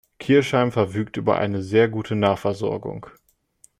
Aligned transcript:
Kirchheim 0.17 0.71
verfügt 0.71 1.17
über 1.17 1.37
eine 1.37 1.61
sehr 1.61 1.87
gute 1.87 2.15
Nahversorgung. 2.15 3.05